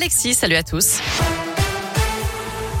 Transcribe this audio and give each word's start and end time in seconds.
Alexis. 0.00 0.32
Salut 0.32 0.56
à 0.56 0.62
tous. 0.62 0.98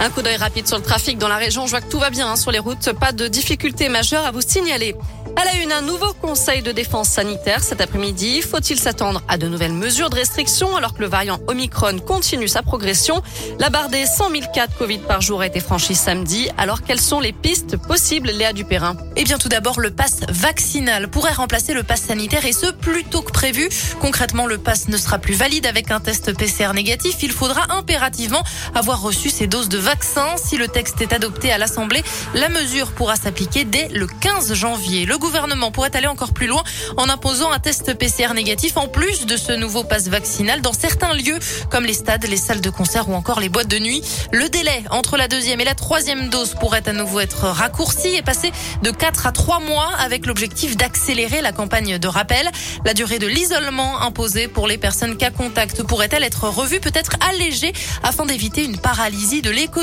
Un 0.02 0.08
coup 0.08 0.22
d'œil 0.22 0.36
rapide 0.36 0.66
sur 0.66 0.78
le 0.78 0.82
trafic 0.82 1.18
dans 1.18 1.28
la 1.28 1.36
région. 1.36 1.66
Je 1.66 1.72
vois 1.72 1.82
que 1.82 1.90
tout 1.90 1.98
va 1.98 2.08
bien 2.08 2.26
hein, 2.26 2.36
sur 2.36 2.50
les 2.50 2.58
routes. 2.58 2.90
Pas 2.94 3.12
de 3.12 3.28
difficultés 3.28 3.90
majeures 3.90 4.24
à 4.24 4.30
vous 4.30 4.40
signaler. 4.40 4.96
À 5.36 5.44
la 5.44 5.54
une, 5.62 5.72
un 5.72 5.82
nouveau 5.82 6.12
conseil 6.14 6.62
de 6.62 6.72
défense 6.72 7.08
sanitaire 7.08 7.62
cet 7.62 7.80
après-midi. 7.80 8.40
Faut-il 8.40 8.78
s'attendre 8.78 9.22
à 9.28 9.36
de 9.36 9.46
nouvelles 9.46 9.74
mesures 9.74 10.10
de 10.10 10.16
restriction 10.16 10.74
alors 10.74 10.94
que 10.94 11.00
le 11.00 11.06
variant 11.06 11.38
Omicron 11.48 11.98
continue 11.98 12.48
sa 12.48 12.62
progression? 12.62 13.22
La 13.58 13.68
barre 13.70 13.90
des 13.90 14.06
100 14.06 14.30
000 14.30 14.42
cas 14.52 14.66
de 14.66 14.74
Covid 14.74 14.98
par 14.98 15.20
jour 15.20 15.42
a 15.42 15.46
été 15.46 15.60
franchie 15.60 15.94
samedi. 15.94 16.48
Alors 16.56 16.82
quelles 16.82 17.00
sont 17.00 17.20
les 17.20 17.32
pistes 17.32 17.76
possibles, 17.76 18.30
Léa 18.30 18.52
Dupérin? 18.52 18.96
Eh 19.16 19.24
bien 19.24 19.38
tout 19.38 19.48
d'abord, 19.48 19.80
le 19.80 19.90
pass 19.90 20.20
vaccinal 20.28 21.08
pourrait 21.08 21.32
remplacer 21.32 21.74
le 21.74 21.82
pass 21.82 22.02
sanitaire 22.02 22.44
et 22.44 22.52
ce 22.52 22.72
plus 22.72 23.04
tôt 23.04 23.22
que 23.22 23.32
prévu. 23.32 23.68
Concrètement, 24.00 24.46
le 24.46 24.58
pass 24.58 24.88
ne 24.88 24.96
sera 24.96 25.18
plus 25.18 25.34
valide 25.34 25.66
avec 25.66 25.90
un 25.90 26.00
test 26.00 26.36
PCR 26.36 26.72
négatif. 26.74 27.22
Il 27.22 27.32
faudra 27.32 27.72
impérativement 27.72 28.42
avoir 28.74 29.00
reçu 29.00 29.30
ses 29.30 29.46
doses 29.46 29.68
de 29.68 29.78
vaccin. 29.78 29.89
Si 30.36 30.56
le 30.56 30.68
texte 30.68 31.00
est 31.00 31.12
adopté 31.12 31.50
à 31.50 31.58
l'Assemblée, 31.58 32.04
la 32.34 32.48
mesure 32.48 32.92
pourra 32.92 33.16
s'appliquer 33.16 33.64
dès 33.64 33.88
le 33.88 34.06
15 34.06 34.54
janvier. 34.54 35.04
Le 35.04 35.18
gouvernement 35.18 35.72
pourrait 35.72 35.96
aller 35.96 36.06
encore 36.06 36.32
plus 36.32 36.46
loin 36.46 36.62
en 36.96 37.08
imposant 37.08 37.50
un 37.50 37.58
test 37.58 37.98
PCR 37.98 38.32
négatif 38.32 38.76
en 38.76 38.86
plus 38.86 39.26
de 39.26 39.36
ce 39.36 39.50
nouveau 39.50 39.82
passe 39.82 40.06
vaccinal 40.06 40.60
dans 40.60 40.72
certains 40.72 41.12
lieux 41.14 41.40
comme 41.70 41.84
les 41.84 41.92
stades, 41.92 42.24
les 42.28 42.36
salles 42.36 42.60
de 42.60 42.70
concert 42.70 43.08
ou 43.08 43.14
encore 43.14 43.40
les 43.40 43.48
boîtes 43.48 43.66
de 43.66 43.80
nuit. 43.80 44.00
Le 44.30 44.48
délai 44.48 44.84
entre 44.90 45.16
la 45.16 45.26
deuxième 45.26 45.60
et 45.60 45.64
la 45.64 45.74
troisième 45.74 46.28
dose 46.28 46.54
pourrait 46.54 46.88
à 46.88 46.92
nouveau 46.92 47.18
être 47.18 47.46
raccourci 47.48 48.14
et 48.14 48.22
passer 48.22 48.52
de 48.84 48.92
4 48.92 49.26
à 49.26 49.32
3 49.32 49.58
mois 49.58 49.90
avec 49.98 50.24
l'objectif 50.24 50.76
d'accélérer 50.76 51.40
la 51.40 51.50
campagne 51.50 51.98
de 51.98 52.06
rappel. 52.08 52.48
La 52.84 52.94
durée 52.94 53.18
de 53.18 53.26
l'isolement 53.26 54.02
imposée 54.02 54.46
pour 54.46 54.68
les 54.68 54.78
personnes 54.78 55.16
cas 55.16 55.30
contact 55.30 55.82
pourrait-elle 55.82 56.22
être 56.22 56.44
revue, 56.44 56.78
peut-être 56.78 57.16
allégée 57.28 57.72
afin 58.04 58.24
d'éviter 58.24 58.64
une 58.64 58.78
paralysie 58.78 59.42
de 59.42 59.50
l'économie? 59.50 59.79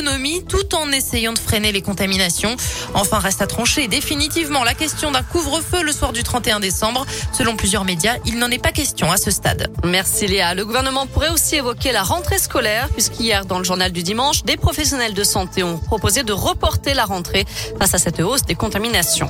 Tout 0.48 0.76
en 0.76 0.92
essayant 0.92 1.34
de 1.34 1.40
freiner 1.40 1.72
les 1.72 1.82
contaminations. 1.82 2.56
Enfin, 2.94 3.20
reste 3.20 3.42
à 3.42 3.48
trancher 3.48 3.88
définitivement 3.88 4.64
la 4.64 4.74
question 4.74 5.12
d'un 5.12 5.24
couvre-feu 5.24 5.82
le 5.82 5.92
soir 5.92 6.14
du 6.14 6.24
31 6.24 6.60
décembre. 6.60 7.06
Selon 7.32 7.56
plusieurs 7.56 7.84
médias, 7.84 8.18
il 8.26 8.38
n'en 8.38 8.50
est 8.52 8.62
pas 8.62 8.72
question 8.72 9.12
à 9.12 9.18
ce 9.18 9.32
stade. 9.32 9.72
Merci 9.84 10.28
Léa. 10.28 10.54
Le 10.54 10.66
gouvernement 10.66 11.08
pourrait 11.08 11.30
aussi 11.30 11.56
évoquer 11.56 11.92
la 11.92 12.04
rentrée 12.04 12.38
scolaire 12.38 12.90
puisqu'hier 12.90 13.46
dans 13.46 13.58
le 13.58 13.64
journal 13.64 13.92
du 13.92 14.04
dimanche, 14.04 14.44
des 14.44 14.58
professionnels 14.58 15.14
de 15.14 15.24
santé 15.24 15.64
ont 15.64 15.78
proposé 15.78 16.24
de 16.24 16.34
reporter 16.34 16.94
la 16.94 17.06
rentrée 17.06 17.46
face 17.80 17.94
à 17.94 17.98
cette 17.98 18.20
hausse 18.20 18.44
des 18.44 18.56
contaminations. 18.56 19.30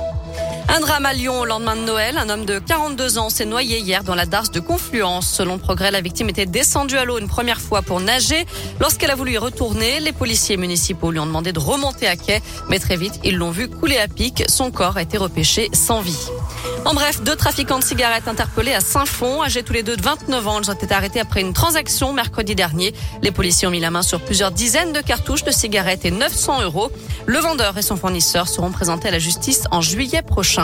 Un 0.70 0.80
drame 0.80 1.06
à 1.06 1.14
Lyon 1.14 1.40
au 1.40 1.44
lendemain 1.46 1.76
de 1.76 1.80
Noël. 1.80 2.18
Un 2.18 2.28
homme 2.28 2.44
de 2.44 2.58
42 2.58 3.16
ans 3.16 3.30
s'est 3.30 3.46
noyé 3.46 3.78
hier 3.78 4.04
dans 4.04 4.14
la 4.14 4.26
darse 4.26 4.50
de 4.50 4.60
Confluence. 4.60 5.26
Selon 5.26 5.58
progrès, 5.58 5.90
la 5.90 6.02
victime 6.02 6.28
était 6.28 6.44
descendue 6.44 6.98
à 6.98 7.06
l'eau 7.06 7.18
une 7.18 7.26
première 7.26 7.58
fois 7.58 7.80
pour 7.80 8.00
nager. 8.00 8.44
Lorsqu'elle 8.78 9.10
a 9.10 9.14
voulu 9.14 9.32
y 9.32 9.38
retourner, 9.38 9.98
les 10.00 10.12
policiers 10.12 10.58
municipaux 10.58 11.10
lui 11.10 11.20
ont 11.20 11.26
demandé 11.26 11.52
de 11.54 11.58
remonter 11.58 12.06
à 12.06 12.16
quai. 12.16 12.42
Mais 12.68 12.78
très 12.78 12.96
vite, 12.96 13.18
ils 13.24 13.36
l'ont 13.36 13.50
vu 13.50 13.68
couler 13.68 13.96
à 13.96 14.08
pic. 14.08 14.44
Son 14.48 14.70
corps 14.70 14.98
a 14.98 15.02
été 15.02 15.16
repêché 15.16 15.70
sans 15.72 16.02
vie. 16.02 16.28
En 16.84 16.92
bref, 16.92 17.22
deux 17.22 17.36
trafiquants 17.36 17.78
de 17.78 17.84
cigarettes 17.84 18.28
interpellés 18.28 18.74
à 18.74 18.80
Saint-Fond, 18.80 19.42
âgés 19.42 19.62
tous 19.62 19.72
les 19.72 19.82
deux 19.82 19.96
de 19.96 20.02
29 20.02 20.48
ans. 20.48 20.58
Ont 20.58 20.72
été 20.72 20.92
arrêtés 20.92 21.20
après 21.20 21.40
une 21.40 21.54
transaction 21.54 22.12
mercredi 22.12 22.54
dernier. 22.54 22.92
Les 23.22 23.30
policiers 23.30 23.66
ont 23.66 23.70
mis 23.70 23.80
la 23.80 23.90
main 23.90 24.02
sur 24.02 24.20
plusieurs 24.20 24.50
dizaines 24.50 24.92
de 24.92 25.00
cartouches 25.00 25.44
de 25.44 25.50
cigarettes 25.50 26.04
et 26.04 26.10
900 26.10 26.62
euros. 26.62 26.90
Le 27.26 27.38
vendeur 27.38 27.78
et 27.78 27.82
son 27.82 27.96
fournisseur 27.96 28.48
seront 28.48 28.70
présentés 28.70 29.08
à 29.08 29.12
la 29.12 29.18
justice 29.18 29.64
en 29.70 29.80
juillet 29.80 30.22
prochain. 30.22 30.57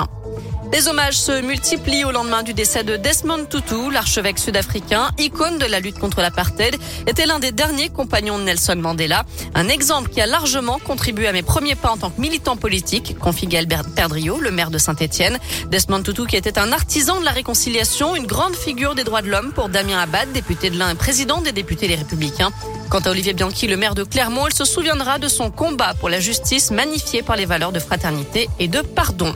Les 0.75 0.89
hommages 0.89 1.17
se 1.17 1.41
multiplient 1.41 2.05
au 2.05 2.11
lendemain 2.11 2.43
du 2.43 2.53
décès 2.53 2.83
de 2.83 2.97
Desmond 2.97 3.45
Tutu, 3.45 3.93
l'archevêque 3.93 4.41
sud-africain, 4.41 5.13
icône 5.19 5.57
de 5.59 5.67
la 5.67 5.79
lutte 5.79 6.01
contre 6.01 6.21
l'apartheid, 6.21 6.77
était 7.07 7.27
l'un 7.27 7.39
des 7.39 7.53
derniers 7.53 7.91
compagnons 7.91 8.39
de 8.39 8.43
Nelson 8.43 8.75
Mandela. 8.75 9.25
Un 9.55 9.69
exemple 9.69 10.11
qui 10.11 10.21
a 10.21 10.27
largement 10.27 10.81
contribué 10.81 11.29
à 11.29 11.33
mes 11.33 11.43
premiers 11.43 11.77
pas 11.77 11.91
en 11.91 11.97
tant 11.97 12.11
que 12.11 12.21
militant 12.21 12.57
politique, 12.57 13.17
confie 13.21 13.47
Albert 13.57 13.85
Perdriau, 13.95 14.41
le 14.41 14.51
maire 14.51 14.73
de 14.73 14.79
Saint-Etienne. 14.79 15.39
Desmond 15.71 16.03
Tutu 16.03 16.27
qui 16.27 16.35
était 16.35 16.59
un 16.59 16.73
artisan 16.73 17.21
de 17.21 17.25
la 17.25 17.31
réconciliation, 17.31 18.17
une 18.17 18.27
grande 18.27 18.57
figure 18.57 18.97
des 18.97 19.05
droits 19.05 19.23
de 19.23 19.29
l'homme 19.29 19.53
pour 19.53 19.69
Damien 19.69 20.01
Abad, 20.01 20.33
député 20.33 20.71
de 20.71 20.79
l'un 20.79 20.91
et 20.91 20.97
président 20.97 21.41
des 21.41 21.53
députés 21.53 21.87
les 21.87 21.95
Républicains. 21.95 22.51
Quant 22.91 22.99
à 22.99 23.11
Olivier 23.11 23.33
Bianchi, 23.33 23.69
le 23.69 23.77
maire 23.77 23.95
de 23.95 24.03
Clermont, 24.03 24.49
il 24.49 24.55
se 24.55 24.65
souviendra 24.65 25.21
de 25.21 25.29
son 25.29 25.53
combat 25.53 25.95
pour 25.95 26.09
la 26.09 26.19
justice 26.19 26.73
magnifié 26.73 27.23
par 27.23 27.37
les 27.37 27.47
valeurs 27.47 27.71
de 27.71 27.79
fraternité 27.79 28.49
et 28.59 28.67
de 28.67 28.81
pardon. 28.81 29.33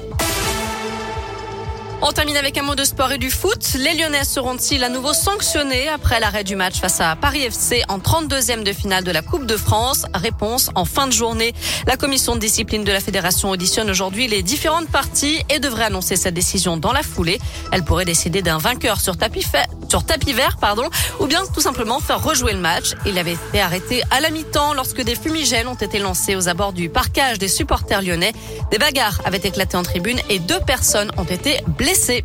On 2.01 2.13
termine 2.13 2.37
avec 2.37 2.57
un 2.57 2.63
mot 2.63 2.77
de 2.77 2.85
sport 2.85 3.11
et 3.11 3.19
du 3.19 3.29
foot. 3.29 3.75
Les 3.75 3.95
Lyonnais 3.95 4.23
seront-ils 4.23 4.85
à 4.85 4.89
nouveau 4.89 5.13
sanctionnés 5.13 5.89
après 5.89 6.21
l'arrêt 6.21 6.45
du 6.45 6.55
match 6.55 6.77
face 6.77 7.01
à 7.01 7.17
Paris 7.17 7.43
FC 7.43 7.83
en 7.89 7.99
32e 7.99 8.63
de 8.63 8.73
finale 8.73 9.03
de 9.03 9.11
la 9.11 9.21
Coupe 9.21 9.47
de 9.47 9.57
France? 9.57 10.07
Réponse 10.15 10.71
en 10.77 10.85
fin 10.85 11.09
de 11.09 11.13
journée. 11.13 11.55
La 11.89 11.97
commission 11.97 12.37
de 12.37 12.41
discipline 12.41 12.85
de 12.85 12.93
la 12.93 13.01
fédération 13.01 13.51
auditionne 13.51 13.91
aujourd'hui 13.91 14.29
les 14.29 14.43
différentes 14.43 14.89
parties 14.89 15.43
et 15.49 15.59
devrait 15.59 15.85
annoncer 15.85 16.15
sa 16.15 16.31
décision 16.31 16.77
dans 16.77 16.93
la 16.93 17.03
foulée. 17.03 17.41
Elle 17.73 17.83
pourrait 17.83 18.05
décider 18.05 18.43
d'un 18.43 18.59
vainqueur 18.59 19.01
sur 19.01 19.17
tapis, 19.17 19.43
sur 19.89 20.05
tapis 20.05 20.33
vert, 20.33 20.57
pardon, 20.61 20.89
ou 21.21 21.27
bien 21.27 21.43
tout 21.53 21.61
simplement 21.61 22.01
faire 22.01 22.23
rejouer 22.23 22.53
le 22.53 22.61
match. 22.61 22.95
Il 23.07 23.19
avait 23.19 23.33
été 23.33 23.61
arrêté 23.61 24.03
à 24.11 24.21
la 24.21 24.31
mi-temps 24.31 24.75
lorsque 24.75 25.03
des 25.03 25.15
fumigènes 25.15 25.67
ont 25.67 25.75
été 25.75 25.99
lancés 25.99 26.37
aux 26.37 26.49
abords 26.49 26.73
du 26.73 26.89
parcage 26.89 27.39
des 27.39 27.49
supporters 27.49 28.03
lyonnais. 28.03 28.33
Des 28.71 28.79
bagarres 28.79 29.21
avaient 29.25 29.39
éclaté 29.39 29.77
en 29.77 29.83
tribune 29.83 30.21
et 30.29 30.39
deux 30.39 30.61
personnes 30.61 31.11
ont 31.17 31.25
été 31.25 31.61
blessées. 31.67 32.25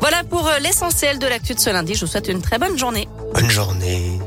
Voilà 0.00 0.24
pour 0.24 0.46
euh, 0.48 0.58
l'essentiel 0.58 1.18
de 1.18 1.26
l'actu 1.26 1.54
de 1.54 1.60
ce 1.60 1.70
lundi. 1.70 1.94
Je 1.94 2.04
vous 2.04 2.10
souhaite 2.10 2.28
une 2.28 2.42
très 2.42 2.58
bonne 2.58 2.78
journée. 2.78 3.08
Bonne 3.34 3.50
journée. 3.50 4.18